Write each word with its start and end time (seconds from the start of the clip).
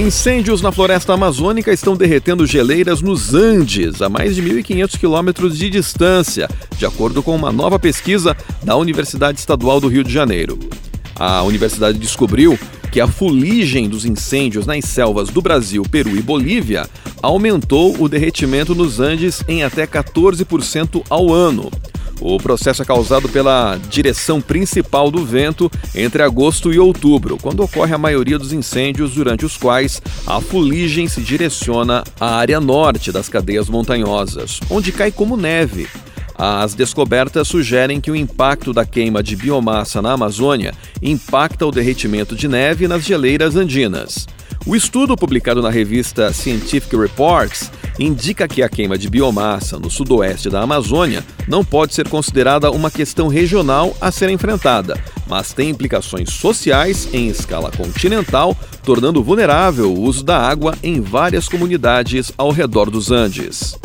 Incêndios 0.00 0.62
na 0.62 0.72
floresta 0.72 1.12
amazônica 1.12 1.70
estão 1.70 1.94
derretendo 1.94 2.46
geleiras 2.46 3.02
nos 3.02 3.34
Andes, 3.34 4.00
a 4.00 4.08
mais 4.08 4.34
de 4.34 4.42
1.500 4.42 4.98
quilômetros 4.98 5.58
de 5.58 5.68
distância, 5.68 6.48
de 6.78 6.86
acordo 6.86 7.22
com 7.22 7.36
uma 7.36 7.52
nova 7.52 7.78
pesquisa 7.78 8.34
da 8.62 8.74
Universidade 8.76 9.38
Estadual 9.38 9.78
do 9.78 9.88
Rio 9.88 10.02
de 10.02 10.10
Janeiro. 10.10 10.58
A 11.14 11.42
universidade 11.42 11.98
descobriu 11.98 12.58
que 12.90 12.98
a 12.98 13.06
fuligem 13.06 13.90
dos 13.90 14.06
incêndios 14.06 14.64
nas 14.64 14.86
selvas 14.86 15.28
do 15.28 15.42
Brasil, 15.42 15.82
Peru 15.82 16.16
e 16.16 16.22
Bolívia 16.22 16.88
aumentou 17.22 17.94
o 18.00 18.08
derretimento 18.08 18.74
nos 18.74 19.00
Andes 19.00 19.44
em 19.46 19.64
até 19.64 19.86
14% 19.86 21.04
ao 21.10 21.30
ano. 21.30 21.70
O 22.20 22.36
processo 22.36 22.82
é 22.82 22.84
causado 22.84 23.28
pela 23.28 23.78
direção 23.88 24.42
principal 24.42 25.10
do 25.10 25.24
vento 25.24 25.70
entre 25.94 26.22
agosto 26.22 26.72
e 26.72 26.78
outubro, 26.78 27.38
quando 27.40 27.62
ocorre 27.62 27.94
a 27.94 27.98
maioria 27.98 28.38
dos 28.38 28.52
incêndios, 28.52 29.14
durante 29.14 29.46
os 29.46 29.56
quais 29.56 30.02
a 30.26 30.40
fuligem 30.40 31.08
se 31.08 31.22
direciona 31.22 32.04
à 32.20 32.36
área 32.36 32.60
norte 32.60 33.10
das 33.10 33.28
cadeias 33.28 33.70
montanhosas, 33.70 34.60
onde 34.68 34.92
cai 34.92 35.10
como 35.10 35.36
neve. 35.36 35.88
As 36.36 36.74
descobertas 36.74 37.48
sugerem 37.48 38.00
que 38.00 38.10
o 38.10 38.16
impacto 38.16 38.72
da 38.72 38.84
queima 38.84 39.22
de 39.22 39.36
biomassa 39.36 40.00
na 40.00 40.12
Amazônia 40.12 40.72
impacta 41.02 41.66
o 41.66 41.70
derretimento 41.70 42.34
de 42.34 42.48
neve 42.48 42.88
nas 42.88 43.04
geleiras 43.04 43.56
andinas. 43.56 44.26
O 44.66 44.76
estudo 44.76 45.16
publicado 45.16 45.62
na 45.62 45.70
revista 45.70 46.32
Scientific 46.32 46.94
Reports 46.96 47.70
indica 48.00 48.48
que 48.48 48.62
a 48.62 48.68
queima 48.68 48.96
de 48.96 49.10
biomassa 49.10 49.78
no 49.78 49.90
sudoeste 49.90 50.48
da 50.48 50.62
Amazônia 50.62 51.22
não 51.46 51.62
pode 51.62 51.94
ser 51.94 52.08
considerada 52.08 52.70
uma 52.70 52.90
questão 52.90 53.28
regional 53.28 53.94
a 54.00 54.10
ser 54.10 54.30
enfrentada, 54.30 54.98
mas 55.28 55.52
tem 55.52 55.68
implicações 55.68 56.32
sociais 56.32 57.08
em 57.12 57.28
escala 57.28 57.70
continental, 57.70 58.56
tornando 58.82 59.22
vulnerável 59.22 59.92
o 59.92 60.00
uso 60.00 60.24
da 60.24 60.38
água 60.38 60.74
em 60.82 61.00
várias 61.00 61.46
comunidades 61.48 62.32
ao 62.38 62.50
redor 62.50 62.90
dos 62.90 63.10
Andes. 63.10 63.78